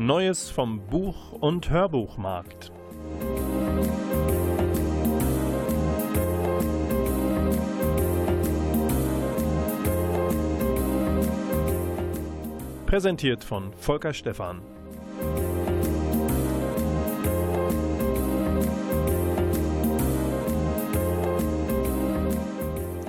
[0.00, 2.70] Neues vom Buch- und Hörbuchmarkt.
[12.86, 14.62] Präsentiert von Volker Stephan.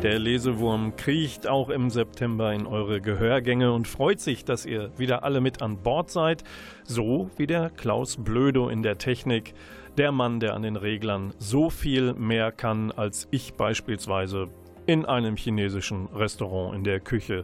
[0.04, 5.26] Der Lesewurm kriecht auch im September in eure Gehörgänge und freut sich, dass ihr wieder
[5.26, 6.46] alle mit an Bord seid.
[6.86, 9.54] So wie der Klaus Blödo in der Technik,
[9.98, 14.48] der Mann, der an den Reglern so viel mehr kann als ich beispielsweise
[14.86, 17.44] in einem chinesischen Restaurant in der Küche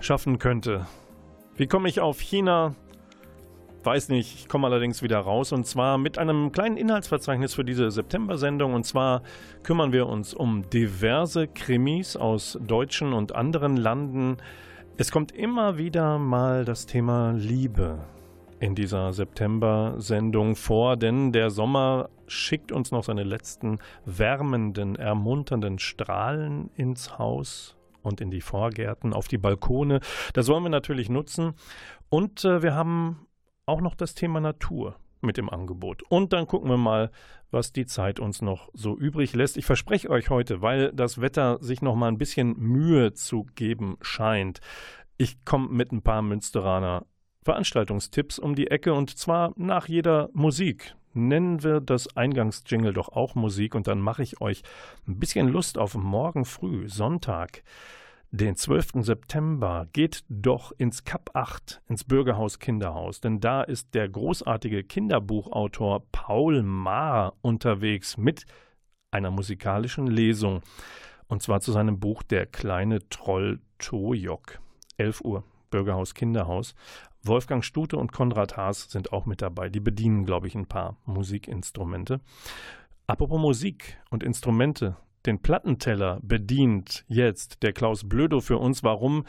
[0.00, 0.86] schaffen könnte.
[1.54, 2.74] Wie komme ich auf China?
[3.84, 7.90] Weiß nicht, ich komme allerdings wieder raus und zwar mit einem kleinen Inhaltsverzeichnis für diese
[7.90, 8.74] September-Sendung.
[8.74, 9.22] Und zwar
[9.64, 14.36] kümmern wir uns um diverse Krimis aus deutschen und anderen Landen.
[14.98, 17.98] Es kommt immer wieder mal das Thema Liebe
[18.60, 26.70] in dieser September-Sendung vor, denn der Sommer schickt uns noch seine letzten wärmenden, ermunternden Strahlen
[26.76, 29.98] ins Haus und in die Vorgärten, auf die Balkone.
[30.34, 31.54] Das wollen wir natürlich nutzen.
[32.08, 33.26] Und äh, wir haben
[33.66, 36.02] auch noch das Thema Natur mit im Angebot.
[36.08, 37.10] Und dann gucken wir mal,
[37.50, 39.56] was die Zeit uns noch so übrig lässt.
[39.56, 43.98] Ich verspreche euch heute, weil das Wetter sich noch mal ein bisschen Mühe zu geben
[44.00, 44.60] scheint.
[45.18, 47.06] Ich komme mit ein paar Münsteraner
[47.44, 50.96] Veranstaltungstipps um die Ecke und zwar nach jeder Musik.
[51.12, 54.62] Nennen wir das Eingangsjingle doch auch Musik und dann mache ich euch
[55.06, 57.62] ein bisschen Lust auf morgen früh, Sonntag
[58.32, 59.04] den 12.
[59.04, 66.02] September, geht doch ins Kap 8, ins Bürgerhaus Kinderhaus, denn da ist der großartige Kinderbuchautor
[66.12, 68.46] Paul Maar unterwegs mit
[69.10, 70.62] einer musikalischen Lesung.
[71.28, 74.60] Und zwar zu seinem Buch Der kleine Troll Tojok.
[74.96, 76.74] 11 Uhr, Bürgerhaus Kinderhaus.
[77.22, 79.68] Wolfgang Stute und Konrad Haas sind auch mit dabei.
[79.68, 82.20] Die bedienen, glaube ich, ein paar Musikinstrumente.
[83.06, 84.96] Apropos Musik und Instrumente,
[85.26, 88.82] den Plattenteller bedient jetzt der Klaus Blödo für uns.
[88.82, 89.24] Warum?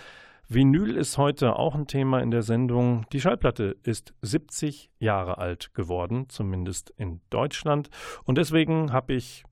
[0.50, 3.06] Vinyl ist heute auch ein Thema in der Sendung.
[3.12, 7.90] Die Schallplatte ist 70 Jahre alt geworden, zumindest in Deutschland.
[8.26, 9.44] Und deswegen habe ich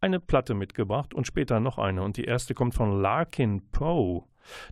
[0.00, 2.02] eine Platte mitgebracht und später noch eine.
[2.02, 4.24] Und die erste kommt von Larkin Poe.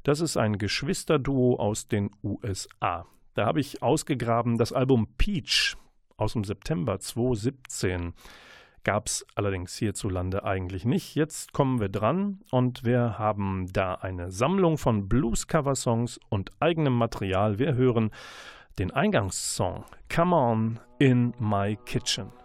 [0.05, 3.07] Das ist ein Geschwisterduo aus den USA.
[3.35, 5.77] Da habe ich ausgegraben das Album Peach
[6.17, 8.15] aus dem September 2017
[8.85, 11.15] gab es allerdings hierzulande eigentlich nicht.
[11.15, 17.59] Jetzt kommen wir dran und wir haben da eine Sammlung von Blues-Cover-Songs und eigenem Material.
[17.59, 18.11] Wir hören
[18.79, 19.85] den Eingangssong
[20.15, 22.44] Come On in My Kitchen.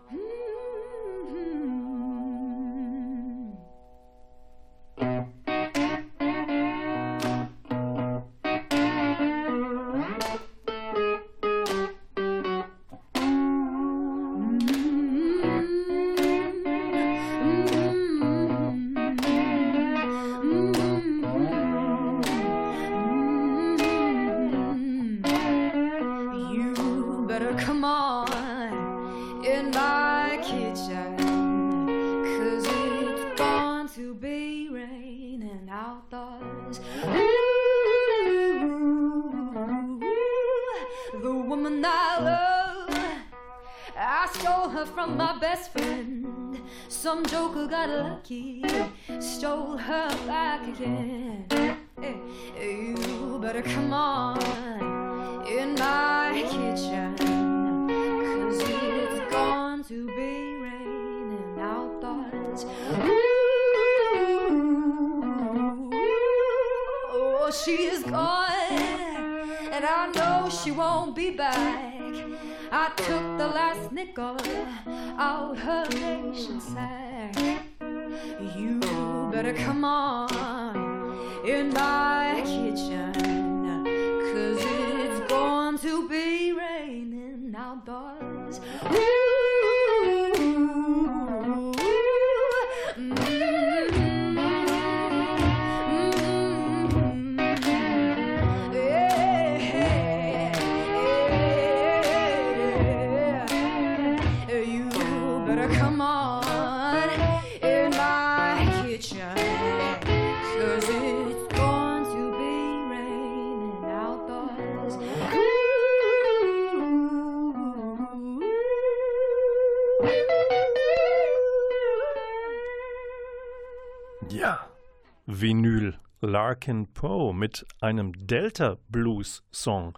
[125.29, 125.93] Vinyl.
[126.21, 129.97] Larkin Poe mit einem Delta Blues Song.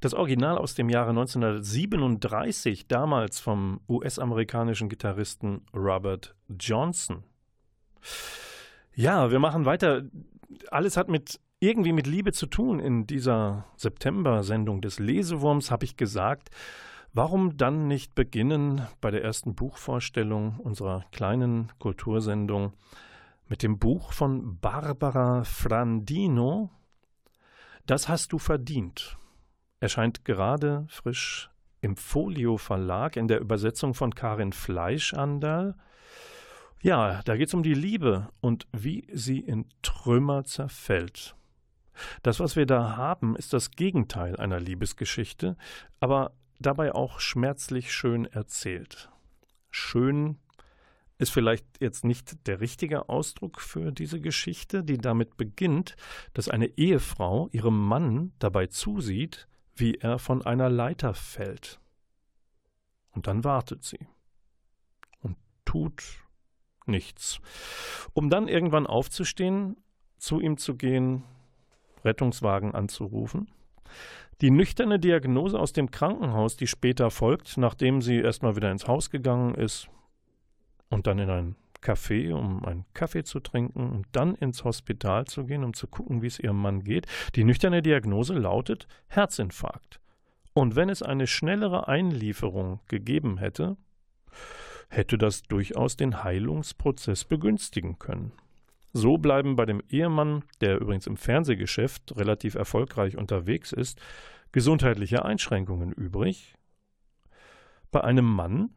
[0.00, 7.24] Das Original aus dem Jahre 1937, damals vom US-amerikanischen Gitarristen Robert Johnson.
[8.94, 10.04] Ja, wir machen weiter.
[10.70, 12.80] Alles hat mit irgendwie mit Liebe zu tun.
[12.80, 16.48] In dieser September-Sendung des Lesewurms habe ich gesagt,
[17.12, 22.72] warum dann nicht beginnen bei der ersten Buchvorstellung unserer kleinen Kultursendung
[23.50, 26.70] mit dem Buch von Barbara Frandino.
[27.84, 29.18] Das hast du verdient
[29.80, 31.50] erscheint gerade frisch
[31.80, 35.74] im Folio Verlag in der Übersetzung von Karin Fleischandal.
[36.82, 41.34] Ja, da geht es um die Liebe und wie sie in Trümmer zerfällt.
[42.22, 45.56] Das, was wir da haben, ist das Gegenteil einer Liebesgeschichte,
[45.98, 49.10] aber dabei auch schmerzlich schön erzählt.
[49.70, 50.38] Schön
[51.20, 55.94] ist vielleicht jetzt nicht der richtige Ausdruck für diese Geschichte, die damit beginnt,
[56.32, 61.78] dass eine Ehefrau ihrem Mann dabei zusieht, wie er von einer Leiter fällt.
[63.10, 64.08] Und dann wartet sie
[65.20, 65.36] und
[65.66, 66.02] tut
[66.86, 67.40] nichts,
[68.14, 69.76] um dann irgendwann aufzustehen,
[70.16, 71.24] zu ihm zu gehen,
[72.02, 73.50] Rettungswagen anzurufen.
[74.40, 79.10] Die nüchterne Diagnose aus dem Krankenhaus, die später folgt, nachdem sie erstmal wieder ins Haus
[79.10, 79.90] gegangen ist
[80.90, 85.46] und dann in ein Café, um einen Kaffee zu trinken und dann ins Hospital zu
[85.46, 87.06] gehen, um zu gucken, wie es ihrem Mann geht.
[87.34, 90.00] Die nüchterne Diagnose lautet Herzinfarkt.
[90.52, 93.76] Und wenn es eine schnellere Einlieferung gegeben hätte,
[94.88, 98.32] hätte das durchaus den Heilungsprozess begünstigen können.
[98.92, 104.00] So bleiben bei dem Ehemann, der übrigens im Fernsehgeschäft relativ erfolgreich unterwegs ist,
[104.50, 106.56] gesundheitliche Einschränkungen übrig.
[107.92, 108.70] Bei einem Mann,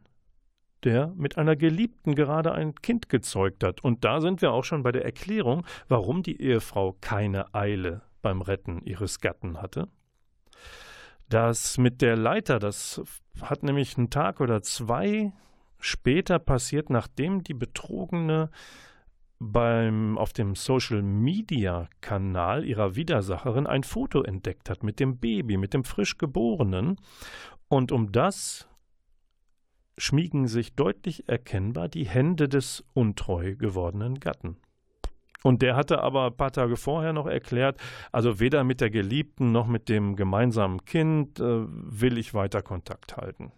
[0.84, 3.82] der mit einer Geliebten gerade ein Kind gezeugt hat.
[3.82, 8.42] Und da sind wir auch schon bei der Erklärung, warum die Ehefrau keine Eile beim
[8.42, 9.88] Retten ihres Gatten hatte.
[11.28, 13.02] Das mit der Leiter, das
[13.40, 15.32] hat nämlich einen Tag oder zwei
[15.78, 18.50] später passiert, nachdem die Betrogene
[19.38, 25.56] beim, auf dem Social Media Kanal ihrer Widersacherin ein Foto entdeckt hat mit dem Baby,
[25.56, 26.96] mit dem frisch Geborenen.
[27.68, 28.68] Und um das
[29.98, 34.56] schmiegen sich deutlich erkennbar die Hände des untreu gewordenen Gatten.
[35.42, 37.78] Und der hatte aber ein paar Tage vorher noch erklärt,
[38.12, 43.18] also weder mit der Geliebten noch mit dem gemeinsamen Kind äh, will ich weiter Kontakt
[43.18, 43.52] halten.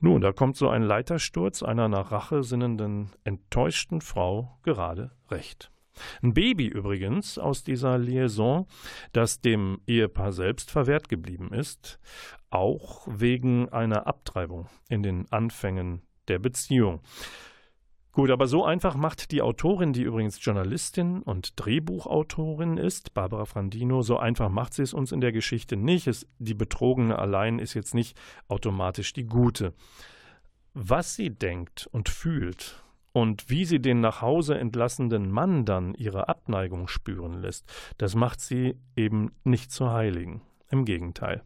[0.00, 5.70] Nun, da kommt so ein Leitersturz einer nach Rache sinnenden, enttäuschten Frau gerade recht.
[6.22, 8.66] Ein Baby übrigens aus dieser Liaison,
[9.12, 11.98] das dem Ehepaar selbst verwehrt geblieben ist,
[12.50, 17.00] auch wegen einer Abtreibung in den Anfängen der Beziehung.
[18.16, 24.00] Gut, aber so einfach macht die Autorin, die übrigens Journalistin und Drehbuchautorin ist, Barbara Frandino,
[24.00, 26.06] so einfach macht sie es uns in der Geschichte nicht.
[26.06, 29.74] Es, die Betrogene allein ist jetzt nicht automatisch die Gute.
[30.72, 32.82] Was sie denkt und fühlt
[33.16, 37.64] und wie sie den nach Hause entlassenen Mann dann ihre Abneigung spüren lässt,
[37.96, 40.42] das macht sie eben nicht zur Heiligen.
[40.68, 41.42] Im Gegenteil.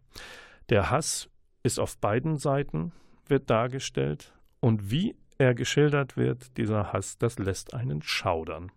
[0.69, 1.31] Der Hass
[1.63, 2.91] ist auf beiden Seiten,
[3.29, 8.73] wird dargestellt, und wie er geschildert wird, dieser Hass, das lässt einen schaudern.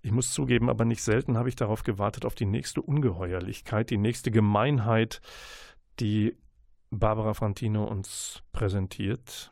[0.00, 3.98] Ich muss zugeben, aber nicht selten habe ich darauf gewartet, auf die nächste Ungeheuerlichkeit, die
[3.98, 5.20] nächste Gemeinheit,
[6.00, 6.38] die
[6.88, 9.51] Barbara Frantino uns präsentiert.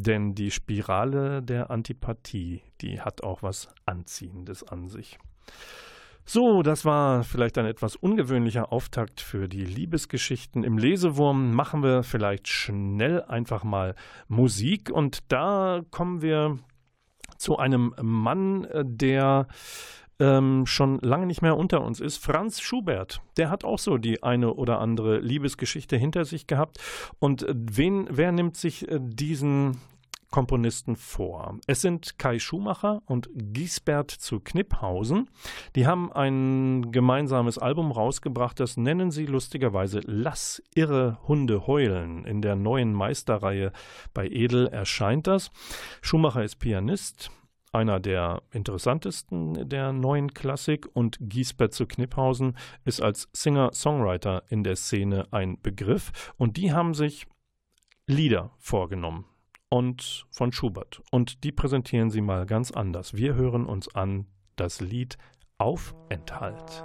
[0.00, 5.18] Denn die Spirale der Antipathie, die hat auch was Anziehendes an sich.
[6.24, 10.62] So, das war vielleicht ein etwas ungewöhnlicher Auftakt für die Liebesgeschichten.
[10.62, 13.96] Im Lesewurm machen wir vielleicht schnell einfach mal
[14.28, 16.58] Musik und da kommen wir
[17.36, 19.48] zu einem Mann, der
[20.20, 22.18] ähm, schon lange nicht mehr unter uns ist.
[22.18, 26.78] Franz Schubert, der hat auch so die eine oder andere Liebesgeschichte hinter sich gehabt.
[27.18, 29.78] Und wen, wer nimmt sich äh, diesen
[30.30, 31.58] Komponisten vor.
[31.66, 35.30] Es sind Kai Schumacher und Giesbert zu Kniphausen.
[35.74, 42.26] Die haben ein gemeinsames Album rausgebracht, das nennen sie lustigerweise Lass irre Hunde heulen.
[42.26, 43.72] In der neuen Meisterreihe
[44.12, 45.50] bei Edel erscheint das.
[46.02, 47.30] Schumacher ist Pianist,
[47.72, 54.76] einer der interessantesten der neuen Klassik und Giesbert zu Kniphausen ist als Singer-Songwriter in der
[54.76, 57.26] Szene ein Begriff und die haben sich
[58.06, 59.26] Lieder vorgenommen
[59.68, 63.14] und von Schubert und die präsentieren sie mal ganz anders.
[63.14, 65.18] Wir hören uns an das Lied
[65.58, 66.84] Aufenthalt.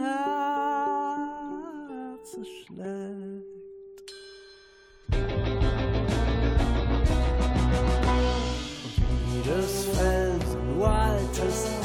[0.00, 3.50] Unaufhörlich mein Herz es schlägt.
[9.46, 11.79] des Felsen, du altes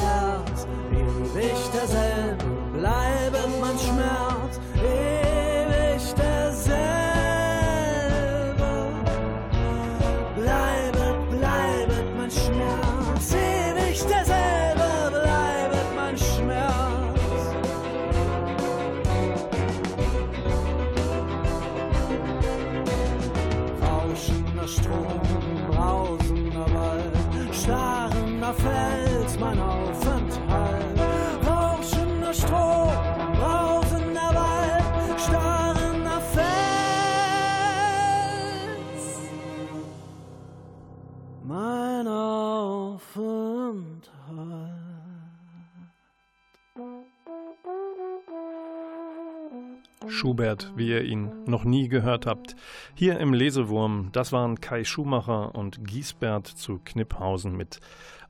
[50.36, 52.56] Schubert, wie ihr ihn noch nie gehört habt.
[52.94, 57.80] Hier im Lesewurm, das waren Kai Schumacher und Giesbert zu Kniphausen mit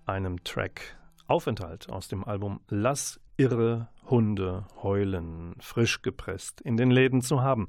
[0.05, 0.97] einem Track
[1.27, 7.67] Aufenthalt aus dem Album Lass irre Hunde heulen, frisch gepresst, in den Läden zu haben.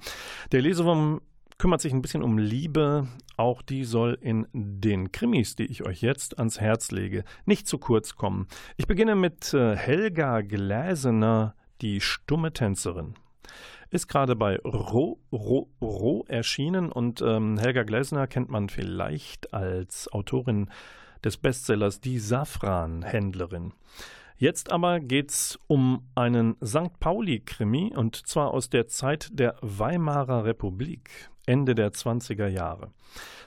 [0.52, 1.20] Der Lesewurm
[1.58, 3.08] kümmert sich ein bisschen um Liebe.
[3.38, 7.80] Auch die soll in den Krimis, die ich euch jetzt ans Herz lege, nicht zu
[7.80, 8.46] kurz kommen.
[8.76, 13.16] Ich beginne mit äh, Helga Gläsener, die stumme Tänzerin
[13.90, 20.12] ist gerade bei Ro, Ro, Ro erschienen und ähm, Helga Glesner kennt man vielleicht als
[20.12, 20.70] Autorin
[21.24, 23.74] des Bestsellers Die Safran-Händlerin.
[24.38, 27.00] Jetzt aber geht's um einen St.
[27.00, 31.10] Pauli-Krimi und zwar aus der Zeit der Weimarer Republik,
[31.48, 32.92] Ende der 20er Jahre.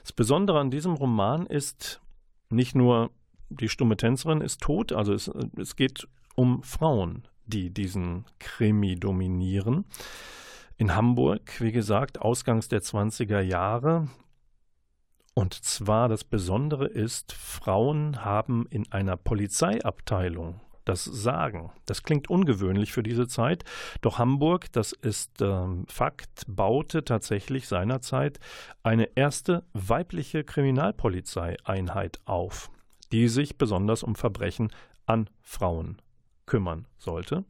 [0.01, 2.01] Das Besondere an diesem Roman ist
[2.49, 3.11] nicht nur
[3.49, 9.85] die stumme Tänzerin ist tot, also es, es geht um Frauen, die diesen Krimi dominieren.
[10.77, 14.07] In Hamburg, wie gesagt, ausgangs der 20er Jahre.
[15.35, 21.71] Und zwar das Besondere ist, Frauen haben in einer Polizeiabteilung das Sagen.
[21.85, 23.63] Das klingt ungewöhnlich für diese Zeit,
[24.01, 28.39] doch Hamburg, das ist ähm, Fakt, baute tatsächlich seinerzeit
[28.81, 32.71] eine erste weibliche Kriminalpolizeieinheit auf,
[33.11, 34.71] die sich besonders um Verbrechen
[35.05, 36.01] an Frauen
[36.51, 37.45] kümmern sollte.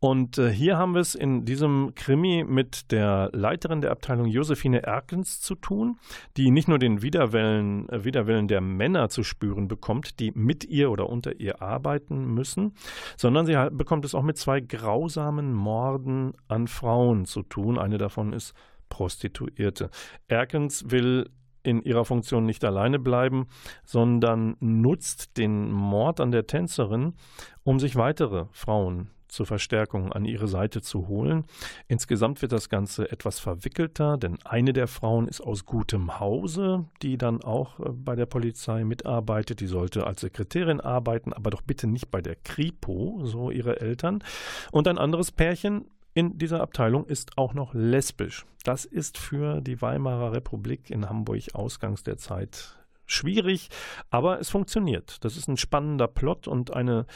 [0.00, 4.82] Und äh, hier haben wir es in diesem Krimi mit der Leiterin der Abteilung Josephine
[4.82, 5.98] Erkens zu tun,
[6.38, 10.90] die nicht nur den Widerwillen, äh, Widerwillen der Männer zu spüren bekommt, die mit ihr
[10.90, 12.72] oder unter ihr arbeiten müssen,
[13.18, 17.78] sondern sie bekommt es auch mit zwei grausamen Morden an Frauen zu tun.
[17.78, 18.54] Eine davon ist
[18.88, 19.90] Prostituierte.
[20.26, 21.28] Erkens will
[21.62, 23.46] in ihrer Funktion nicht alleine bleiben,
[23.84, 27.14] sondern nutzt den Mord an der Tänzerin,
[27.64, 31.44] um sich weitere Frauen zur Verstärkung an ihre Seite zu holen.
[31.88, 37.16] Insgesamt wird das Ganze etwas verwickelter, denn eine der Frauen ist aus gutem Hause, die
[37.16, 39.60] dann auch äh, bei der Polizei mitarbeitet.
[39.60, 44.22] Die sollte als Sekretärin arbeiten, aber doch bitte nicht bei der Kripo, so ihre Eltern.
[44.70, 48.44] Und ein anderes Pärchen in dieser Abteilung ist auch noch lesbisch.
[48.64, 52.76] Das ist für die Weimarer Republik in Hamburg ausgangs der Zeit
[53.06, 53.68] schwierig,
[54.10, 55.24] aber es funktioniert.
[55.24, 57.06] Das ist ein spannender Plot und eine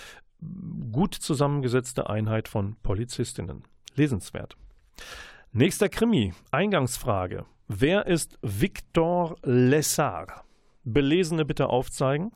[0.92, 3.64] gut zusammengesetzte Einheit von Polizistinnen.
[3.94, 4.56] Lesenswert.
[5.52, 6.34] Nächster Krimi.
[6.50, 7.46] Eingangsfrage.
[7.68, 10.44] Wer ist Victor Lessard?
[10.84, 12.32] Belesene bitte aufzeigen.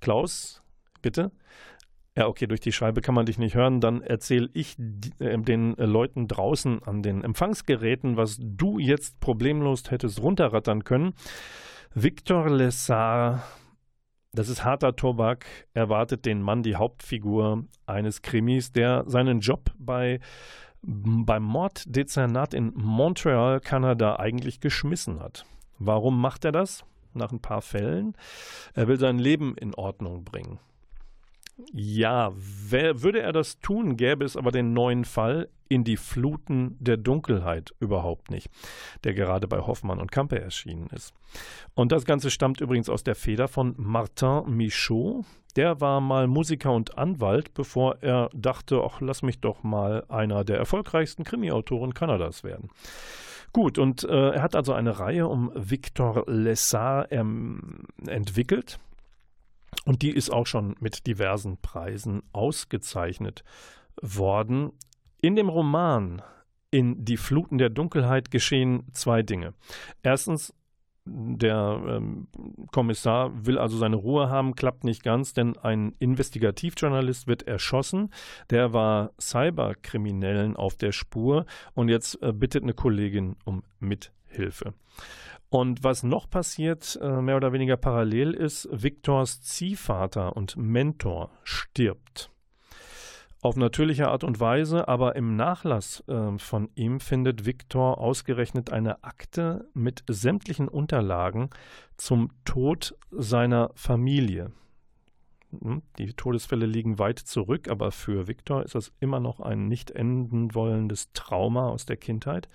[0.00, 0.62] Klaus,
[1.02, 1.32] bitte.
[2.16, 3.80] Ja, okay, durch die Scheibe kann man dich nicht hören.
[3.80, 4.78] Dann erzähle ich
[5.18, 11.14] äh, den Leuten draußen an den Empfangsgeräten, was du jetzt problemlos hättest runterrattern können.
[11.94, 13.42] Victor Lessard,
[14.34, 20.20] das ist harter Tobak, erwartet den Mann, die Hauptfigur eines Krimis, der seinen Job bei
[20.86, 25.46] beim Morddezernat in Montreal, Kanada, eigentlich geschmissen hat.
[25.78, 26.84] Warum macht er das?
[27.14, 28.14] Nach ein paar Fällen.
[28.74, 30.58] Er will sein Leben in Ordnung bringen.
[31.72, 36.76] Ja, wer, würde er das tun, gäbe es aber den neuen Fall in die Fluten
[36.80, 38.50] der Dunkelheit überhaupt nicht,
[39.04, 41.14] der gerade bei Hoffmann und Campe erschienen ist.
[41.74, 45.24] Und das Ganze stammt übrigens aus der Feder von Martin Michaud.
[45.56, 50.44] Der war mal Musiker und Anwalt, bevor er dachte, ach, lass mich doch mal einer
[50.44, 52.70] der erfolgreichsten Krimi-Autoren Kanadas werden.
[53.52, 58.80] Gut, und äh, er hat also eine Reihe um Victor Lessard ähm, entwickelt.
[59.84, 63.44] Und die ist auch schon mit diversen Preisen ausgezeichnet
[64.00, 64.72] worden.
[65.20, 66.22] In dem Roman
[66.70, 69.54] In die Fluten der Dunkelheit geschehen zwei Dinge.
[70.02, 70.52] Erstens,
[71.06, 72.28] der ähm,
[72.72, 78.10] Kommissar will also seine Ruhe haben, klappt nicht ganz, denn ein Investigativjournalist wird erschossen.
[78.50, 84.74] Der war Cyberkriminellen auf der Spur und jetzt äh, bittet eine Kollegin um Mithilfe.
[85.54, 92.28] Und was noch passiert, äh, mehr oder weniger parallel ist, Viktors Ziehvater und Mentor stirbt.
[93.40, 99.04] Auf natürliche Art und Weise, aber im Nachlass äh, von ihm findet Viktor ausgerechnet eine
[99.04, 101.50] Akte mit sämtlichen Unterlagen
[101.96, 104.50] zum Tod seiner Familie.
[105.60, 109.90] Hm, die Todesfälle liegen weit zurück, aber für Viktor ist das immer noch ein nicht
[109.90, 112.48] enden wollendes Trauma aus der Kindheit.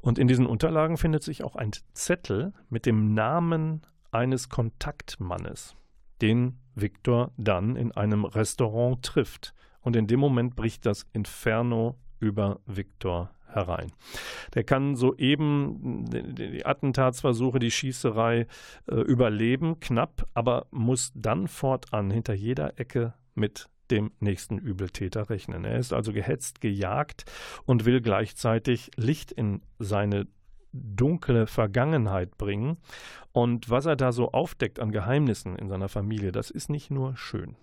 [0.00, 5.76] Und in diesen Unterlagen findet sich auch ein Zettel mit dem Namen eines Kontaktmannes,
[6.20, 9.54] den Viktor dann in einem Restaurant trifft.
[9.80, 13.92] Und in dem Moment bricht das Inferno über Viktor herein.
[14.54, 18.46] Der kann soeben die Attentatsversuche, die Schießerei
[18.86, 25.64] äh, überleben, knapp, aber muss dann fortan hinter jeder Ecke mit dem nächsten Übeltäter rechnen.
[25.64, 27.24] Er ist also gehetzt, gejagt
[27.64, 30.26] und will gleichzeitig Licht in seine
[30.72, 32.78] dunkle Vergangenheit bringen.
[33.32, 37.16] Und was er da so aufdeckt an Geheimnissen in seiner Familie, das ist nicht nur
[37.16, 37.56] schön.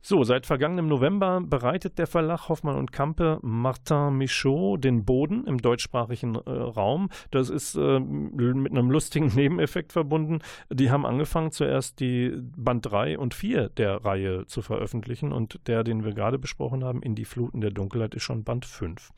[0.00, 5.58] So, seit vergangenem November bereitet der Verlag Hoffmann und Campe Martin Michaud den Boden im
[5.58, 7.10] deutschsprachigen äh, Raum.
[7.30, 10.40] Das ist äh, mit einem lustigen Nebeneffekt verbunden.
[10.70, 15.84] Die haben angefangen, zuerst die Band 3 und 4 der Reihe zu veröffentlichen und der,
[15.84, 19.10] den wir gerade besprochen haben, In die Fluten der Dunkelheit, ist schon Band 5.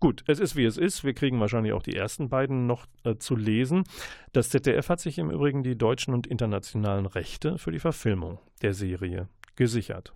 [0.00, 1.04] Gut, es ist wie es ist.
[1.04, 3.84] Wir kriegen wahrscheinlich auch die ersten beiden noch äh, zu lesen.
[4.32, 8.74] Das ZDF hat sich im Übrigen die deutschen und internationalen Rechte für die Verfilmung der
[8.74, 10.14] Serie gesichert.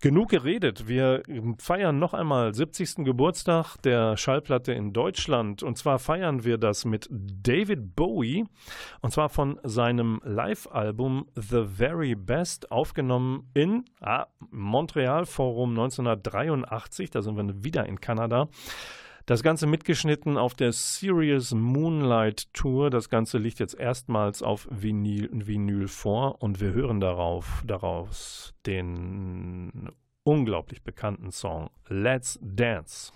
[0.00, 0.86] Genug geredet.
[0.86, 1.22] Wir
[1.58, 3.04] feiern noch einmal 70.
[3.04, 5.62] Geburtstag der Schallplatte in Deutschland.
[5.62, 8.44] Und zwar feiern wir das mit David Bowie.
[9.00, 17.10] Und zwar von seinem Live-Album The Very Best, aufgenommen in ah, Montreal Forum 1983.
[17.10, 18.48] Da sind wir wieder in Kanada.
[19.26, 22.90] Das Ganze mitgeschnitten auf der Serious Moonlight Tour.
[22.90, 29.90] Das Ganze liegt jetzt erstmals auf Vinyl, Vinyl vor und wir hören darauf, daraus den
[30.22, 33.12] unglaublich bekannten Song Let's Dance.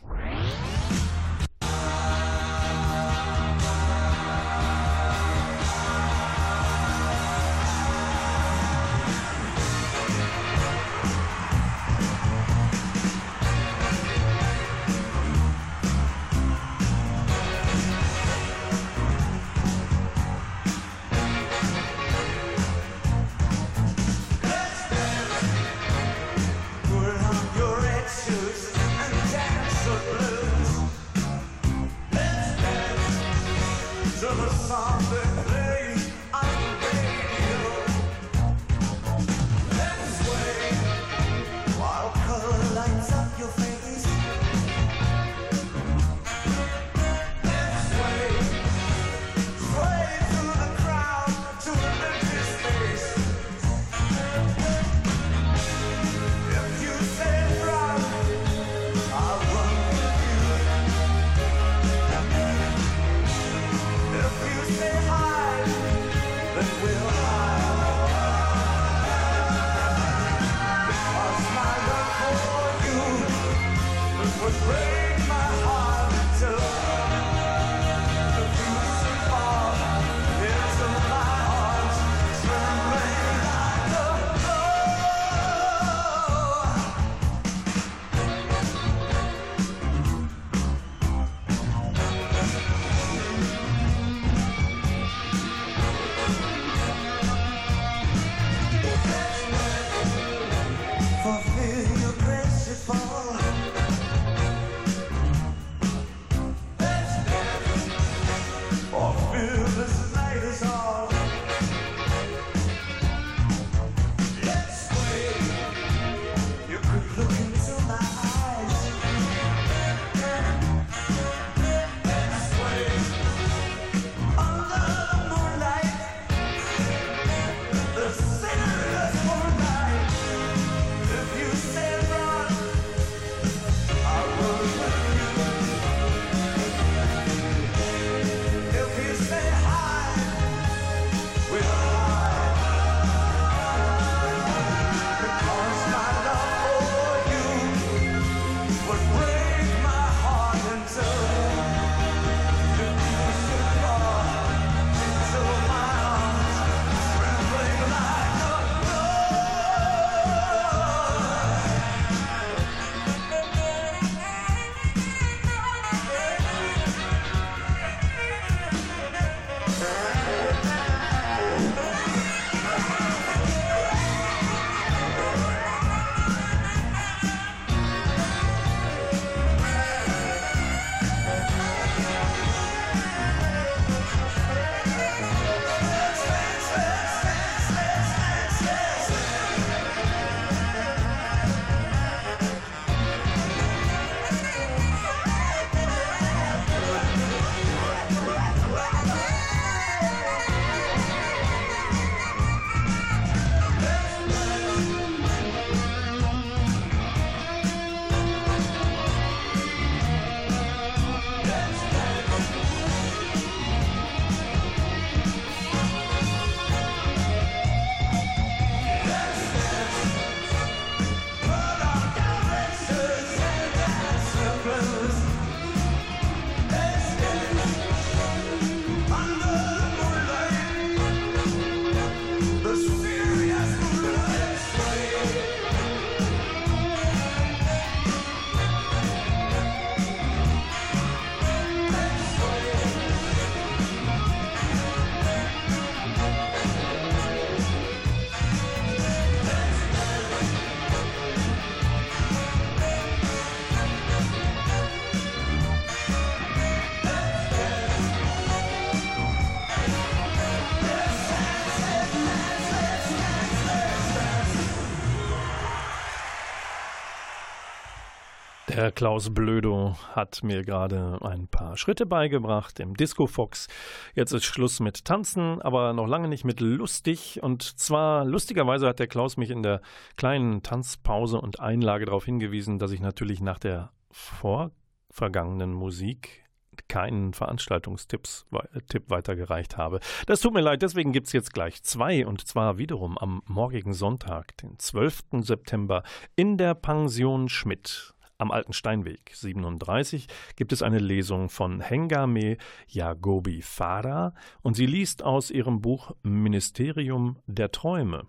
[268.80, 273.68] Der Klaus Blödo hat mir gerade ein paar Schritte beigebracht im Disco Fox.
[274.14, 277.42] Jetzt ist Schluss mit Tanzen, aber noch lange nicht mit lustig.
[277.42, 279.82] Und zwar lustigerweise hat der Klaus mich in der
[280.16, 286.46] kleinen Tanzpause und Einlage darauf hingewiesen, dass ich natürlich nach der vorvergangenen Musik
[286.88, 288.46] keinen Veranstaltungstipps
[288.88, 290.00] Tipp weitergereicht habe.
[290.24, 293.92] Das tut mir leid, deswegen gibt es jetzt gleich zwei und zwar wiederum am morgigen
[293.92, 295.42] Sonntag, den 12.
[295.42, 296.02] September,
[296.34, 298.14] in der Pension Schmidt.
[298.40, 300.26] Am Alten Steinweg 37
[300.56, 302.56] gibt es eine Lesung von Hengame
[302.88, 308.26] Yagobi Farah und sie liest aus ihrem Buch Ministerium der Träume.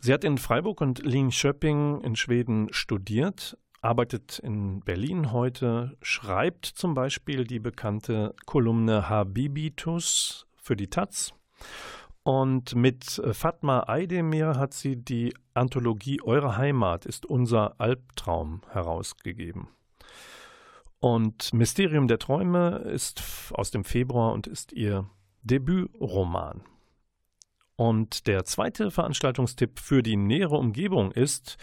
[0.00, 6.94] Sie hat in Freiburg und Linköping in Schweden studiert, arbeitet in Berlin heute, schreibt zum
[6.94, 11.32] Beispiel die bekannte Kolumne Habibitus für die Taz
[12.24, 19.68] und mit äh, Fatma Aydemir hat sie die Anthologie Eure Heimat ist unser Albtraum herausgegeben.
[21.00, 25.08] Und Mysterium der Träume ist aus dem Februar und ist ihr
[25.42, 26.62] Debütroman.
[27.76, 31.58] Und der zweite Veranstaltungstipp für die nähere Umgebung ist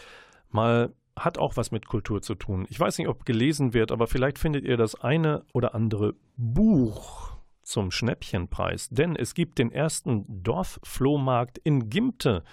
[0.50, 2.65] mal hat auch was mit Kultur zu tun.
[2.69, 7.30] Ich weiß nicht, ob gelesen wird, aber vielleicht findet ihr das eine oder andere Buch
[7.71, 12.43] zum Schnäppchenpreis, denn es gibt den ersten Dorfflohmarkt in Gimte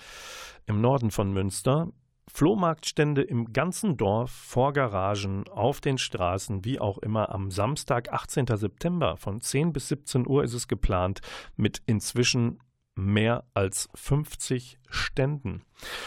[0.66, 1.88] im Norden von Münster.
[2.30, 7.30] Flohmarktstände im ganzen Dorf, vor Garagen, auf den Straßen, wie auch immer.
[7.34, 8.46] Am Samstag, 18.
[8.54, 11.20] September von 10 bis 17 Uhr ist es geplant,
[11.56, 12.60] mit inzwischen
[12.94, 15.64] mehr als 50 Ständen.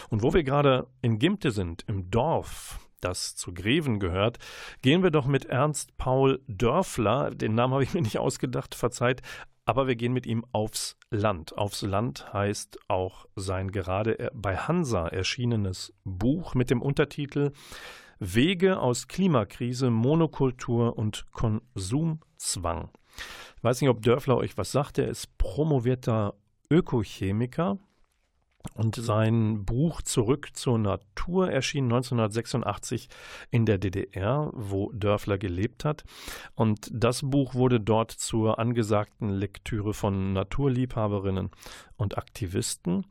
[0.09, 4.37] Und wo wir gerade in Gimte sind, im Dorf, das zu Greven gehört,
[4.81, 9.21] gehen wir doch mit Ernst Paul Dörfler, den Namen habe ich mir nicht ausgedacht, verzeiht,
[9.65, 11.57] aber wir gehen mit ihm aufs Land.
[11.57, 17.51] Aufs Land heißt auch sein gerade bei Hansa erschienenes Buch mit dem Untertitel
[18.19, 22.89] Wege aus Klimakrise, Monokultur und Konsumzwang.
[23.57, 24.97] Ich weiß nicht, ob Dörfler euch was sagt.
[24.97, 26.35] Er ist promovierter
[26.69, 27.77] Ökochemiker
[28.75, 33.09] und sein Buch Zurück zur Natur erschien 1986
[33.49, 36.03] in der DDR, wo Dörfler gelebt hat.
[36.55, 41.51] Und das Buch wurde dort zur angesagten Lektüre von Naturliebhaberinnen
[41.97, 43.05] und Aktivisten.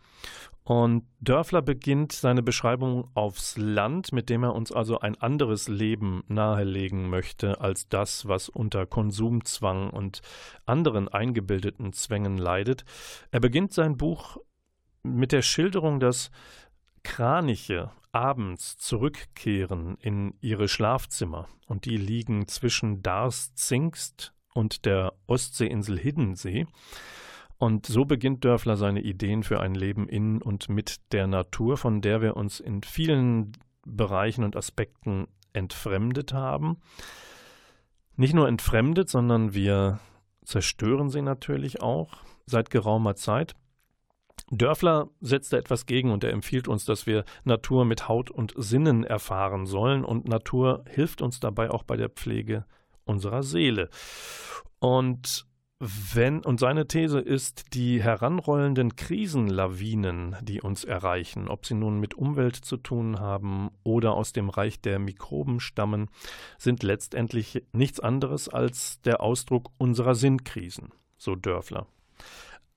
[0.64, 6.22] Und Dörfler beginnt seine Beschreibung aufs Land, mit dem er uns also ein anderes Leben
[6.28, 10.20] nahelegen möchte als das, was unter Konsumzwang und
[10.66, 12.84] anderen eingebildeten Zwängen leidet.
[13.32, 14.38] Er beginnt sein Buch
[15.02, 16.30] mit der Schilderung, dass
[17.02, 26.66] Kraniche abends zurückkehren in ihre Schlafzimmer und die liegen zwischen Darst-Zingst und der Ostseeinsel Hiddensee.
[27.58, 32.00] Und so beginnt Dörfler seine Ideen für ein Leben in und mit der Natur, von
[32.00, 33.52] der wir uns in vielen
[33.84, 36.78] Bereichen und Aspekten entfremdet haben.
[38.16, 40.00] Nicht nur entfremdet, sondern wir
[40.44, 43.54] zerstören sie natürlich auch seit geraumer Zeit.
[44.50, 48.52] Dörfler setzt da etwas gegen und er empfiehlt uns, dass wir Natur mit Haut und
[48.56, 52.64] Sinnen erfahren sollen und Natur hilft uns dabei auch bei der Pflege
[53.04, 53.88] unserer Seele.
[54.80, 55.46] Und
[55.78, 62.12] wenn, und seine These ist, die heranrollenden Krisenlawinen, die uns erreichen, ob sie nun mit
[62.14, 66.10] Umwelt zu tun haben oder aus dem Reich der Mikroben stammen,
[66.58, 71.86] sind letztendlich nichts anderes als der Ausdruck unserer Sinnkrisen, so Dörfler.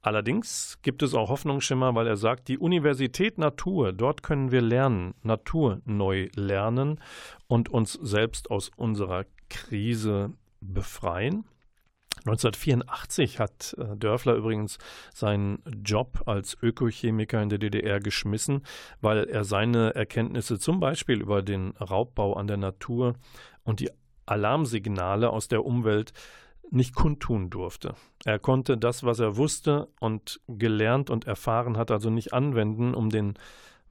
[0.03, 5.15] Allerdings gibt es auch Hoffnungsschimmer, weil er sagt, die Universität Natur, dort können wir lernen,
[5.23, 6.99] Natur neu lernen
[7.47, 11.45] und uns selbst aus unserer Krise befreien.
[12.25, 14.77] 1984 hat äh, Dörfler übrigens
[15.13, 18.61] seinen Job als Ökochemiker in der DDR geschmissen,
[18.99, 23.15] weil er seine Erkenntnisse zum Beispiel über den Raubbau an der Natur
[23.63, 23.89] und die
[24.25, 26.11] Alarmsignale aus der Umwelt
[26.73, 27.95] nicht kundtun durfte.
[28.25, 33.09] Er konnte das, was er wusste und gelernt und erfahren hat, also nicht anwenden, um
[33.09, 33.35] den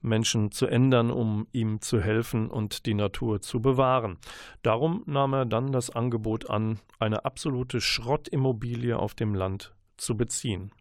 [0.01, 4.17] Menschen zu ändern, um ihm zu helfen und die Natur zu bewahren.
[4.61, 10.71] Darum nahm er dann das Angebot an, eine absolute Schrottimmobilie auf dem Land zu beziehen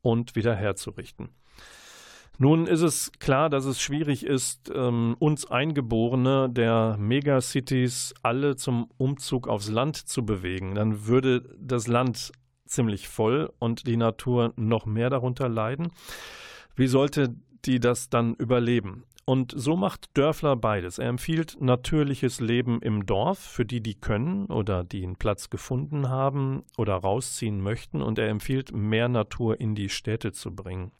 [0.00, 1.30] und wieder herzurichten.
[2.38, 8.88] Nun ist es klar, dass es schwierig ist, ähm, uns Eingeborene der Megacities alle zum
[8.96, 10.76] Umzug aufs Land zu bewegen.
[10.76, 12.32] Dann würde das Land
[12.64, 15.88] ziemlich voll und die Natur noch mehr darunter leiden.
[16.76, 19.04] Wie sollte die das dann überleben.
[19.24, 20.98] Und so macht Dörfler beides.
[20.98, 26.08] Er empfiehlt natürliches Leben im Dorf für die, die können oder die einen Platz gefunden
[26.08, 28.00] haben oder rausziehen möchten.
[28.00, 30.92] Und er empfiehlt, mehr Natur in die Städte zu bringen.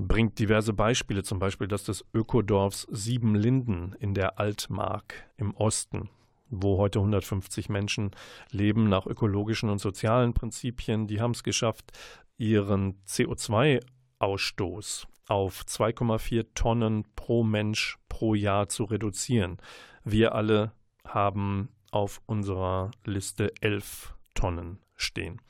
[0.00, 6.08] Bringt diverse Beispiele, zum Beispiel das des Ökodorfs Siebenlinden in der Altmark im Osten
[6.50, 8.10] wo heute 150 Menschen
[8.50, 11.06] leben nach ökologischen und sozialen Prinzipien.
[11.06, 11.92] Die haben es geschafft,
[12.36, 19.58] ihren CO2-Ausstoß auf 2,4 Tonnen pro Mensch pro Jahr zu reduzieren.
[20.04, 20.72] Wir alle
[21.06, 25.40] haben auf unserer Liste 11 Tonnen stehen.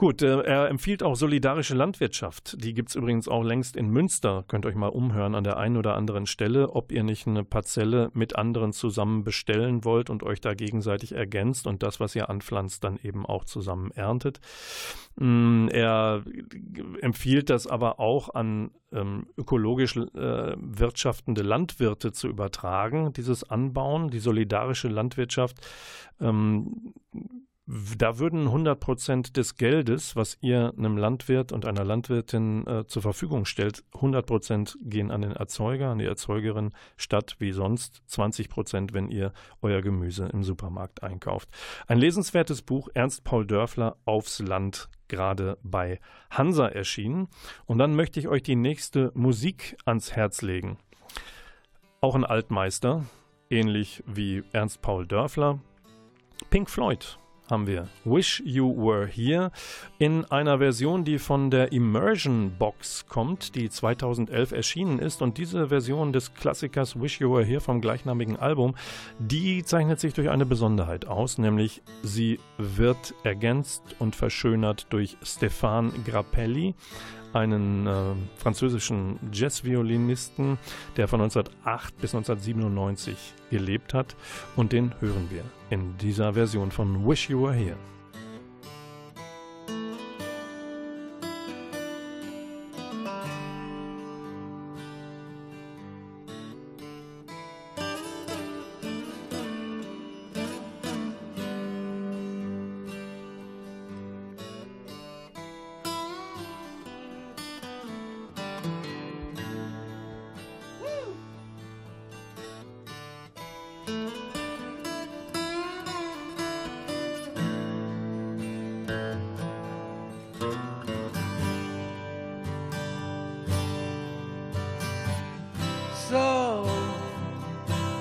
[0.00, 2.56] Gut, äh, er empfiehlt auch solidarische Landwirtschaft.
[2.64, 4.46] Die gibt es übrigens auch längst in Münster.
[4.48, 8.10] Könnt euch mal umhören an der einen oder anderen Stelle, ob ihr nicht eine Parzelle
[8.14, 12.82] mit anderen zusammen bestellen wollt und euch da gegenseitig ergänzt und das, was ihr anpflanzt,
[12.82, 14.40] dann eben auch zusammen erntet.
[15.16, 16.24] Mm, er
[17.02, 24.20] empfiehlt das aber auch an ähm, ökologisch äh, wirtschaftende Landwirte zu übertragen, dieses Anbauen, die
[24.20, 25.58] solidarische Landwirtschaft.
[26.22, 26.94] Ähm,
[27.96, 33.02] da würden 100 Prozent des Geldes, was ihr einem Landwirt und einer Landwirtin äh, zur
[33.02, 38.48] Verfügung stellt, 100 Prozent gehen an den Erzeuger, an die Erzeugerin, statt wie sonst 20
[38.48, 41.48] Prozent, wenn ihr euer Gemüse im Supermarkt einkauft.
[41.86, 47.28] Ein lesenswertes Buch, Ernst Paul Dörfler, Aufs Land, gerade bei Hansa erschienen.
[47.66, 50.78] Und dann möchte ich euch die nächste Musik ans Herz legen.
[52.00, 53.04] Auch ein Altmeister,
[53.48, 55.60] ähnlich wie Ernst Paul Dörfler.
[56.50, 57.88] Pink Floyd haben wir.
[58.04, 59.50] Wish You Were Here.
[59.98, 65.22] In einer Version, die von der Immersion Box kommt, die 2011 erschienen ist.
[65.22, 68.74] Und diese Version des Klassikers Wish You Were Here vom gleichnamigen Album,
[69.18, 75.92] die zeichnet sich durch eine Besonderheit aus, nämlich sie wird ergänzt und verschönert durch Stefan
[76.04, 76.74] Grappelli,
[77.32, 80.58] einen äh, französischen Jazzviolinisten,
[80.96, 84.16] der von 1908 bis 1997 gelebt hat.
[84.56, 87.76] Und den hören wir in dieser Version von Wish You Were Here.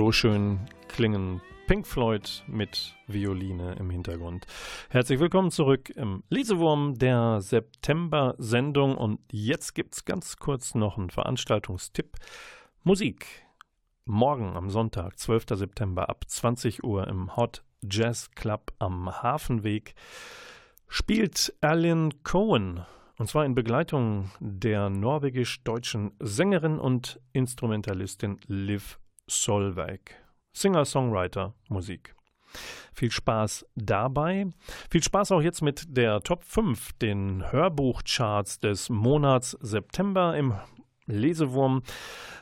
[0.00, 4.46] So schön klingen Pink Floyd mit Violine im Hintergrund.
[4.88, 11.10] Herzlich willkommen zurück im Lesewurm der September-Sendung und jetzt gibt es ganz kurz noch einen
[11.10, 12.16] Veranstaltungstipp.
[12.82, 13.26] Musik.
[14.06, 15.44] Morgen am Sonntag, 12.
[15.50, 19.92] September ab 20 Uhr im Hot Jazz Club am Hafenweg
[20.88, 22.86] spielt Alan Cohen
[23.18, 28.98] und zwar in Begleitung der norwegisch-deutschen Sängerin und Instrumentalistin Liv
[29.30, 30.16] Solveig.
[30.52, 32.14] Singer-Songwriter Musik.
[32.92, 34.48] Viel Spaß dabei.
[34.90, 40.54] Viel Spaß auch jetzt mit der Top 5, den Hörbuchcharts des Monats September im
[41.06, 41.82] Lesewurm.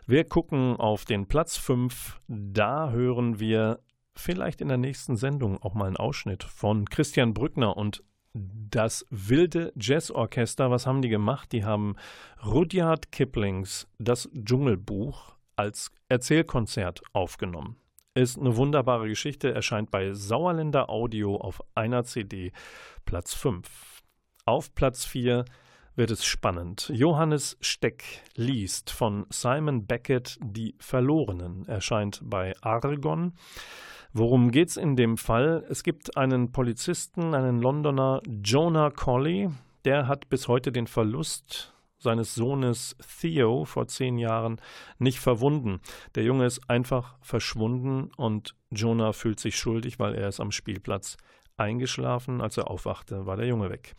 [0.06, 2.20] Wir gucken auf den Platz 5.
[2.26, 3.80] Da hören wir
[4.14, 9.72] vielleicht in der nächsten Sendung auch mal einen Ausschnitt von Christian Brückner und das wilde
[9.76, 10.70] Jazzorchester.
[10.70, 11.52] Was haben die gemacht?
[11.52, 11.96] Die haben
[12.44, 17.76] Rudyard Kiplings Das Dschungelbuch als Erzählkonzert aufgenommen.
[18.14, 22.52] Ist eine wunderbare Geschichte, erscheint bei Sauerländer Audio auf einer CD,
[23.04, 24.02] Platz 5.
[24.44, 25.44] Auf Platz 4
[25.94, 26.90] wird es spannend.
[26.94, 28.04] Johannes Steck
[28.36, 33.34] liest von Simon Beckett Die Verlorenen, erscheint bei Argon.
[34.12, 35.64] Worum geht's in dem Fall?
[35.68, 39.50] Es gibt einen Polizisten, einen Londoner Jonah Colley,
[39.84, 44.60] der hat bis heute den Verlust seines Sohnes Theo vor zehn Jahren
[44.98, 45.80] nicht verwunden.
[46.14, 51.16] Der Junge ist einfach verschwunden und Jonah fühlt sich schuldig, weil er ist am Spielplatz
[51.56, 52.40] eingeschlafen.
[52.40, 53.94] Als er aufwachte, war der Junge weg.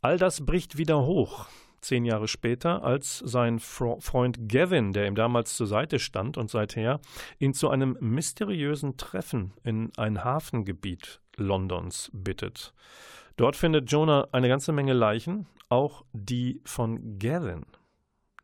[0.00, 1.46] All das bricht wieder hoch.
[1.80, 7.00] Zehn Jahre später, als sein Freund Gavin, der ihm damals zur Seite stand und seither,
[7.40, 12.72] ihn zu einem mysteriösen Treffen in ein Hafengebiet Londons bittet.
[13.36, 17.64] Dort findet Jonah eine ganze Menge Leichen, auch die von Gavin.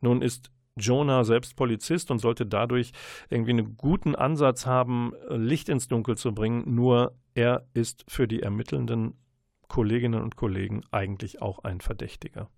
[0.01, 2.91] Nun ist Jonah selbst Polizist und sollte dadurch
[3.29, 6.63] irgendwie einen guten Ansatz haben, Licht ins Dunkel zu bringen.
[6.73, 9.13] Nur er ist für die ermittelnden
[9.67, 12.49] Kolleginnen und Kollegen eigentlich auch ein Verdächtiger.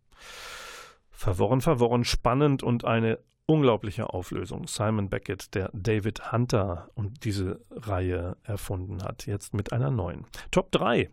[1.09, 4.67] Verworren, verworren, spannend und eine unglaubliche Auflösung.
[4.67, 10.25] Simon Beckett, der David Hunter und diese Reihe erfunden hat, jetzt mit einer neuen.
[10.49, 11.09] Top 3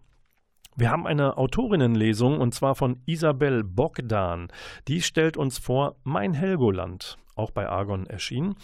[0.78, 4.46] wir haben eine Autorinnenlesung und zwar von Isabel Bogdan.
[4.86, 8.54] Die stellt uns vor Mein Helgoland, auch bei Argon erschienen.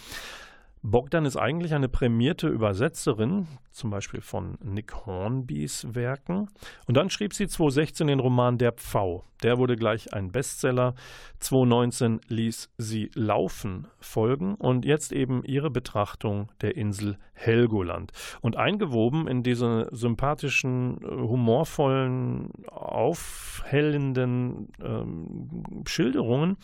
[0.81, 6.47] Bogdan ist eigentlich eine prämierte Übersetzerin, zum Beispiel von Nick Hornbys Werken.
[6.87, 9.25] Und dann schrieb sie 2016 den Roman Der Pfau.
[9.43, 10.93] Der wurde gleich ein Bestseller.
[11.39, 18.11] 2019 ließ sie Laufen folgen und jetzt eben ihre Betrachtung der Insel Helgoland.
[18.41, 26.57] Und eingewoben in diese sympathischen, humorvollen, aufhellenden ähm, Schilderungen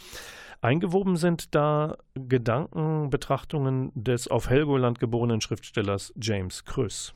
[0.62, 7.16] Eingewoben sind da Gedanken, Betrachtungen des auf Helgoland geborenen Schriftstellers James Krüss.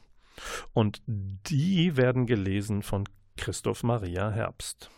[0.74, 4.89] Und die werden gelesen von Christoph Maria Herbst.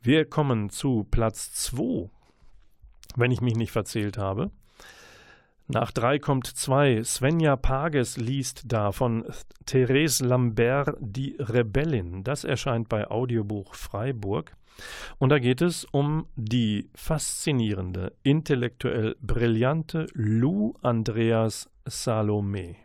[0.00, 2.08] Wir kommen zu Platz 2,
[3.16, 4.50] wenn ich mich nicht verzählt habe.
[5.72, 7.02] Nach drei kommt zwei.
[7.02, 9.24] Svenja Pages liest da von
[9.64, 12.24] Therese Lambert Die Rebellin.
[12.24, 14.54] Das erscheint bei Audiobuch Freiburg.
[15.18, 22.76] Und da geht es um die faszinierende, intellektuell brillante Lou Andreas Salome.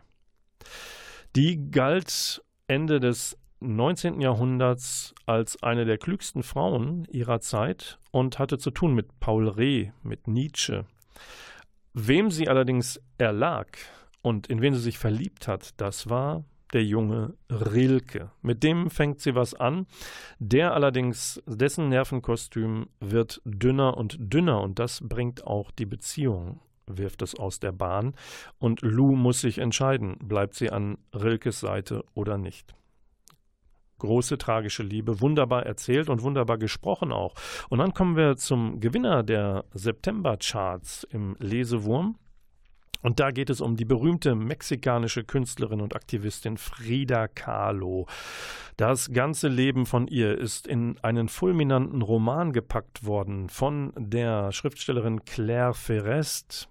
[1.36, 4.22] Die galt Ende des 19.
[4.22, 9.90] Jahrhunderts als eine der klügsten Frauen ihrer Zeit und hatte zu tun mit Paul Reh,
[10.02, 10.86] mit Nietzsche.
[11.94, 13.66] Wem sie allerdings erlag
[14.22, 18.30] und in wen sie sich verliebt hat, das war der junge Rilke.
[18.42, 19.86] Mit dem fängt sie was an.
[20.38, 27.22] Der allerdings, dessen Nervenkostüm wird dünner und dünner und das bringt auch die Beziehung, wirft
[27.22, 28.14] es aus der Bahn.
[28.58, 32.74] Und Lou muss sich entscheiden, bleibt sie an Rilkes Seite oder nicht.
[33.98, 37.34] Große tragische Liebe, wunderbar erzählt und wunderbar gesprochen auch.
[37.68, 42.16] Und dann kommen wir zum Gewinner der September-Charts im Lesewurm.
[43.00, 48.06] Und da geht es um die berühmte mexikanische Künstlerin und Aktivistin Frida Kahlo.
[48.76, 55.24] Das ganze Leben von ihr ist in einen fulminanten Roman gepackt worden von der Schriftstellerin
[55.24, 56.68] Claire Ferrest.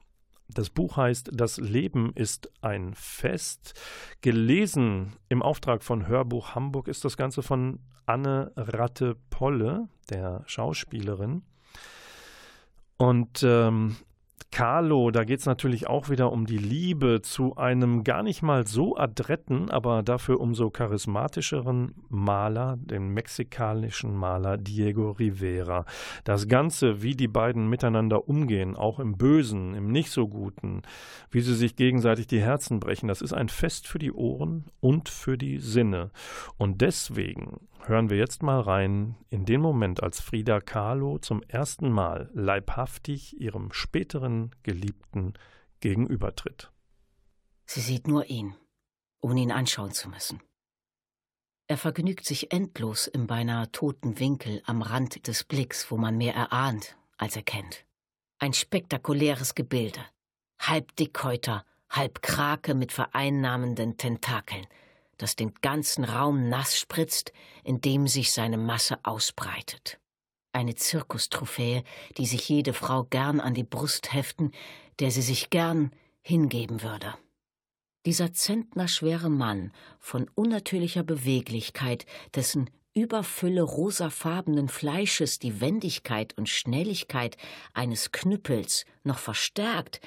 [0.50, 3.74] Das Buch heißt Das Leben ist ein Fest.
[4.22, 11.44] Gelesen im Auftrag von Hörbuch Hamburg ist das Ganze von Anne Ratte-Polle, der Schauspielerin.
[12.98, 13.98] Und ähm,
[14.52, 18.66] Carlo, da geht es natürlich auch wieder um die Liebe zu einem gar nicht mal
[18.66, 25.86] so adretten, aber dafür umso charismatischeren Maler, dem mexikanischen Maler Diego Rivera.
[26.24, 30.82] Das Ganze, wie die beiden miteinander umgehen, auch im Bösen, im Nicht so Guten,
[31.30, 35.10] wie sie sich gegenseitig die Herzen brechen, das ist ein Fest für die Ohren und
[35.10, 36.10] für die Sinne.
[36.58, 41.92] Und deswegen hören wir jetzt mal rein in den Moment, als Frida Kahlo zum ersten
[41.92, 45.34] Mal leibhaftig ihrem späteren Geliebten
[45.80, 46.72] gegenübertritt.
[47.66, 48.56] Sie sieht nur ihn,
[49.22, 50.42] ohne ihn anschauen zu müssen.
[51.68, 56.34] Er vergnügt sich endlos im beinahe toten Winkel am Rand des Blicks, wo man mehr
[56.34, 57.86] erahnt, als erkennt.
[58.40, 60.00] Ein spektakuläres Gebilde.
[60.60, 64.66] Halb Dickhäuter, halb Krake mit vereinnahmenden Tentakeln–
[65.18, 70.00] das den ganzen Raum nass spritzt, indem sich seine Masse ausbreitet.
[70.54, 71.84] Eine Zirkustrophäe,
[72.18, 74.52] die sich jede Frau gern an die Brust heften,
[75.00, 75.92] der sie sich gern
[76.22, 77.14] hingeben würde.
[78.06, 82.06] Dieser zentnerschwere Mann von unnatürlicher Beweglichkeit,
[82.36, 87.38] dessen Überfülle rosafarbenen Fleisches die Wendigkeit und Schnelligkeit
[87.74, 90.02] eines Knüppels noch verstärkt,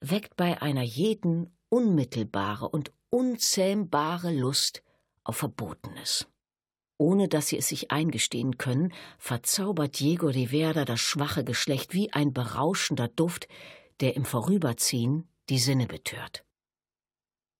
[0.00, 4.82] weckt bei einer jeden unmittelbare und unzähmbare Lust
[5.22, 6.26] auf Verbotenes.
[6.98, 12.32] Ohne dass sie es sich eingestehen können, verzaubert Diego Rivera das schwache Geschlecht wie ein
[12.32, 13.46] berauschender Duft,
[14.00, 16.44] der im Vorüberziehen die Sinne betört.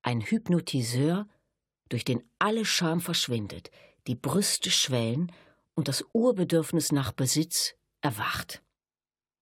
[0.03, 1.29] Ein Hypnotiseur,
[1.89, 3.71] durch den alle Scham verschwindet,
[4.09, 5.31] die Brüste schwellen
[5.77, 8.61] und das Urbedürfnis nach Besitz erwacht.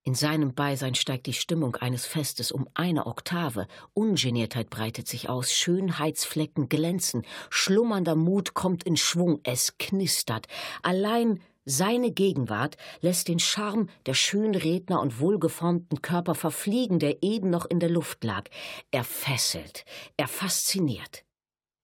[0.05, 5.53] In seinem Beisein steigt die Stimmung eines Festes um eine Oktave, Ungeniertheit breitet sich aus,
[5.53, 10.49] Schönheitsflecken glänzen, schlummernder Mut kommt in Schwung, es knistert.
[10.83, 17.67] Allein seine Gegenwart lässt den Charme der Schönredner und wohlgeformten Körper verfliegen, der eben noch
[17.67, 18.49] in der Luft lag.
[18.91, 19.85] Er fesselt,
[20.17, 21.25] er fasziniert.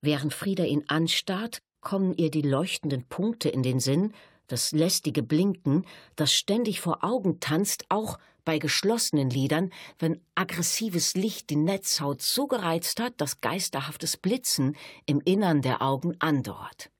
[0.00, 4.12] Während Frieda ihn anstarrt, kommen ihr die leuchtenden Punkte in den Sinn,
[4.48, 5.86] das lästige Blinken,
[6.16, 12.46] das ständig vor Augen tanzt, auch bei geschlossenen Lidern, wenn aggressives Licht die Netzhaut so
[12.46, 16.90] gereizt hat, dass geisterhaftes Blitzen im Innern der Augen andauert.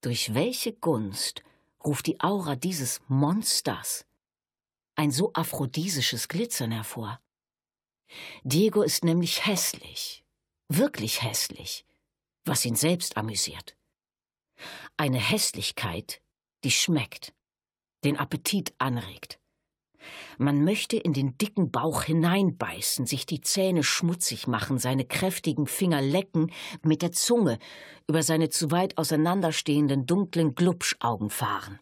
[0.00, 1.42] Durch welche Gunst
[1.84, 4.06] ruft die Aura dieses Monsters
[4.94, 7.20] ein so aphrodisisches Glitzern hervor?
[8.44, 10.24] Diego ist nämlich hässlich,
[10.68, 11.84] wirklich hässlich,
[12.44, 13.76] was ihn selbst amüsiert.
[14.96, 16.22] Eine Hässlichkeit,
[16.66, 17.32] die schmeckt,
[18.02, 19.38] den Appetit anregt.
[20.36, 26.02] Man möchte in den dicken Bauch hineinbeißen, sich die Zähne schmutzig machen, seine kräftigen Finger
[26.02, 26.50] lecken,
[26.82, 27.60] mit der Zunge
[28.08, 31.78] über seine zu weit auseinanderstehenden dunklen Glubschaugen fahren.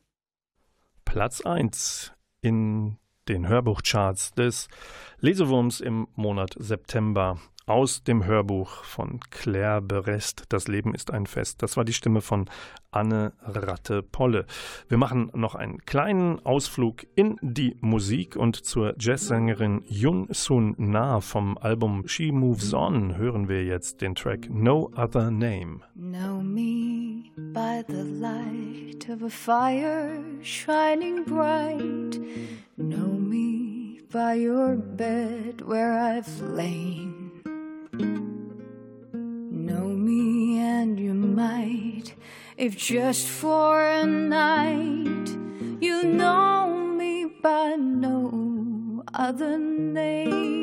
[1.07, 2.13] Platz 1
[2.43, 4.69] in den Hörbuchcharts des
[5.21, 10.45] Lesewurms im Monat September aus dem Hörbuch von Claire Berest.
[10.51, 11.63] Das Leben ist ein Fest.
[11.63, 12.47] Das war die Stimme von
[12.91, 14.47] Anne Ratte-Polle.
[14.89, 21.21] Wir machen noch einen kleinen Ausflug in die Musik und zur Jazzsängerin Yun Sun Na
[21.21, 25.81] vom Album She Moves On hören wir jetzt den Track No Other Name.
[25.95, 32.21] Know me by the light of a fire shining bright.
[32.77, 37.24] Know me by your bed where I've lain.
[38.01, 42.15] Know me and you might,
[42.57, 45.29] if just for a night,
[45.81, 50.55] you know me by no other name.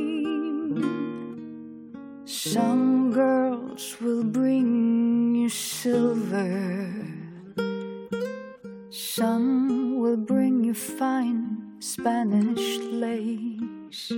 [2.25, 6.93] Some girls will bring you silver,
[8.89, 14.11] some will bring you fine Spanish lace.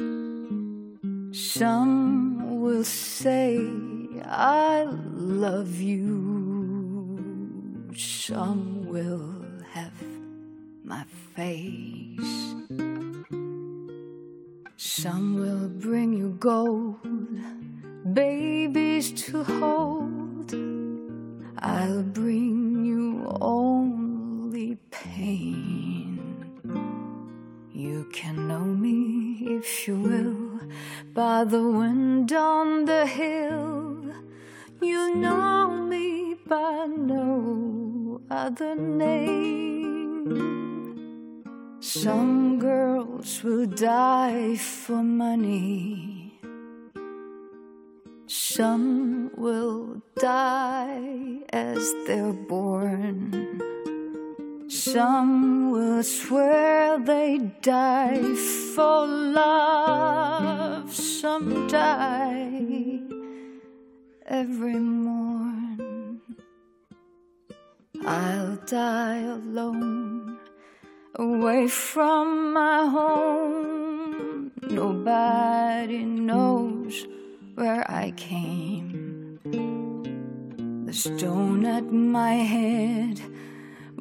[1.33, 3.57] Some will say,
[4.23, 7.17] I love you.
[7.97, 9.93] Some will have
[10.83, 11.03] my
[11.35, 12.53] face.
[14.77, 16.99] Some will bring you gold,
[18.13, 20.53] babies to hold.
[21.57, 26.12] I'll bring you only pain.
[27.75, 30.59] You can know me if you will
[31.11, 34.13] by the wind on the hill.
[34.79, 40.29] You know me by no other name.
[41.79, 46.39] Some girls will die for money.
[48.27, 53.61] Some will die as they're born.
[54.67, 58.35] Some will swear they die
[58.75, 62.99] for love, some die
[64.25, 66.21] every morn.
[68.05, 70.37] I'll die alone,
[71.15, 74.51] away from my home.
[74.63, 77.05] Nobody knows
[77.55, 79.39] where I came.
[80.85, 83.21] The stone at my head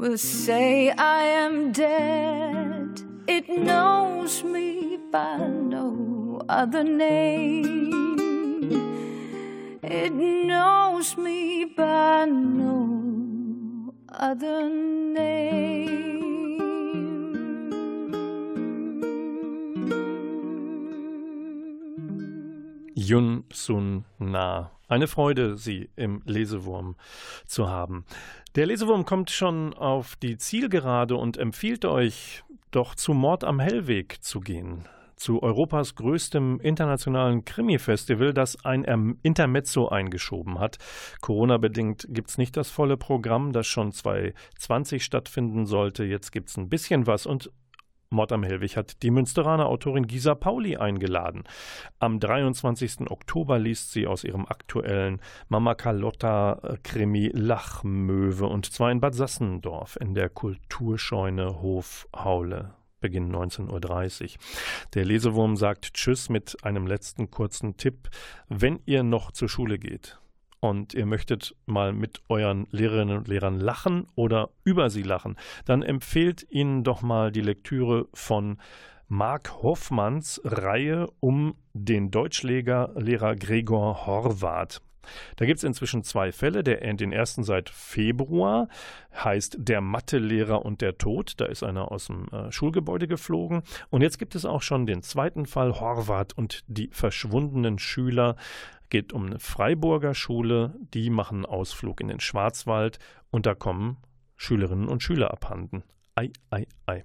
[0.03, 3.01] will say I am dead.
[3.29, 7.93] It knows me by no other name.
[9.81, 16.03] It knows me by no other name.
[22.97, 24.82] Yun Sun Na.
[24.93, 26.97] Eine Freude, Sie im Lesewurm
[27.47, 28.05] zu haben.
[28.57, 34.23] Der Lesewurm kommt schon auf die Zielgerade und empfiehlt euch, doch zu Mord am Hellweg
[34.23, 34.87] zu gehen.
[35.17, 40.77] Zu Europas größtem internationalen Krimi-Festival, das ein Intermezzo eingeschoben hat.
[41.23, 46.05] Corona-bedingt gibt es nicht das volle Programm, das schon 2020 stattfinden sollte.
[46.05, 47.51] Jetzt gibt es ein bisschen was und
[48.13, 51.45] Mord am Hellwig hat die Münsteraner Autorin Gisa Pauli eingeladen.
[51.99, 53.11] Am 23.
[53.11, 60.15] Oktober liest sie aus ihrem aktuellen Mama Carlotta-Krimi Lachmöwe und zwar in Bad Sassendorf in
[60.15, 62.75] der Kulturscheune Hofhaule.
[63.01, 64.41] Beginn 19.30 Uhr.
[64.95, 68.09] Der Lesewurm sagt Tschüss mit einem letzten kurzen Tipp.
[68.49, 70.22] Wenn ihr noch zur Schule geht,
[70.63, 75.83] und ihr möchtet mal mit euren Lehrerinnen und Lehrern lachen oder über sie lachen, dann
[75.83, 78.59] empfehlt ihnen doch mal die Lektüre von
[79.09, 84.81] Mark Hoffmanns Reihe um den Deutschlehrer Gregor Horvath.
[85.35, 86.63] Da gibt es inzwischen zwei Fälle.
[86.63, 88.69] Der, den ersten seit Februar
[89.13, 91.35] heißt Der Mathelehrer und der Tod.
[91.39, 93.63] Da ist einer aus dem äh, Schulgebäude geflogen.
[93.91, 98.37] Und jetzt gibt es auch schon den zweiten Fall Horvath und die verschwundenen Schüler
[98.93, 102.99] geht um eine Freiburger Schule, die machen einen Ausflug in den Schwarzwald
[103.31, 103.97] und da kommen
[104.37, 105.83] Schülerinnen und Schüler abhanden.
[106.15, 107.03] Ei, ei, ei.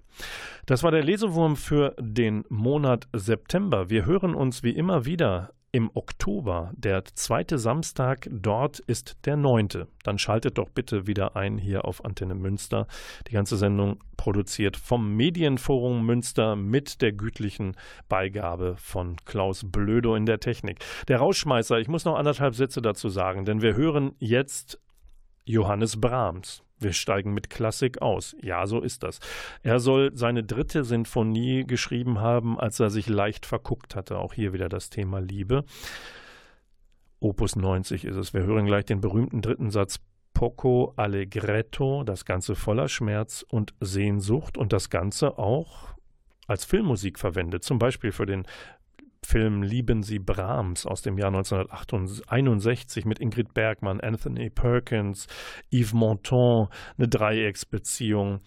[0.66, 3.90] Das war der Lesewurm für den Monat September.
[3.90, 9.88] Wir hören uns wie immer wieder im Oktober, der zweite Samstag, dort ist der neunte.
[10.02, 12.88] Dann schaltet doch bitte wieder ein hier auf Antenne Münster.
[13.28, 17.78] Die ganze Sendung produziert vom Medienforum Münster mit der gütlichen
[18.10, 20.80] Beigabe von Klaus Blödo in der Technik.
[21.10, 24.82] Der Rauschmeißer, ich muss noch anderthalb Sätze dazu sagen, denn wir hören jetzt
[25.46, 26.64] Johannes Brahms.
[26.80, 28.36] Wir steigen mit Klassik aus.
[28.42, 29.20] Ja, so ist das.
[29.64, 34.20] Er soll seine dritte Sinfonie geschrieben haben, als er sich leicht verguckt hatte.
[34.20, 35.64] Auch hier wieder das Thema Liebe.
[37.20, 38.34] Opus 90 ist es.
[38.34, 40.00] Wir hören gleich den berühmten dritten Satz
[40.34, 45.96] Poco Allegretto, das Ganze voller Schmerz und Sehnsucht und das Ganze auch
[46.46, 48.46] als Filmmusik verwendet, zum Beispiel für den
[49.24, 55.28] Film Lieben Sie Brahms aus dem Jahr 1961 mit Ingrid Bergmann, Anthony Perkins,
[55.72, 58.42] Yves Montand, eine Dreiecksbeziehung.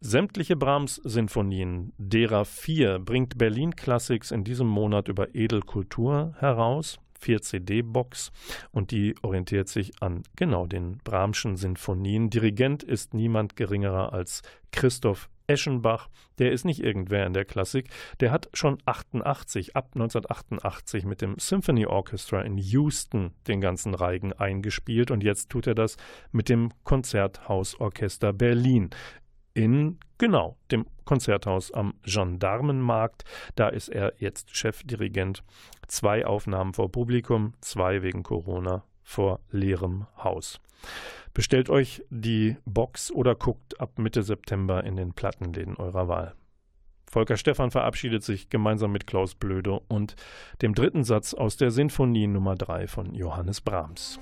[0.00, 6.98] Sämtliche Brahms-Sinfonien, derer vier, bringt Berlin Classics in diesem Monat über Edelkultur heraus.
[7.18, 8.30] 4 CD-Box
[8.72, 12.30] und die orientiert sich an genau den Brahmschen Sinfonien.
[12.30, 17.88] Dirigent ist niemand geringerer als Christoph Eschenbach, der ist nicht irgendwer in der Klassik,
[18.20, 24.32] der hat schon 88, ab 1988 mit dem Symphony Orchestra in Houston den ganzen Reigen
[24.32, 25.96] eingespielt und jetzt tut er das
[26.32, 28.90] mit dem Konzerthausorchester Berlin
[29.54, 33.24] in genau dem Konzerthaus am Gendarmenmarkt.
[33.54, 35.42] Da ist er jetzt Chefdirigent.
[35.88, 40.60] Zwei Aufnahmen vor Publikum, zwei wegen Corona vor leerem Haus.
[41.36, 46.34] Bestellt euch die Box oder guckt ab Mitte September in den Plattenläden eurer Wahl.
[47.04, 50.16] Volker Stephan verabschiedet sich gemeinsam mit Klaus Blöde und
[50.62, 54.18] dem dritten Satz aus der Sinfonie Nummer 3 von Johannes Brahms.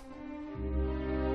[0.58, 1.33] Musik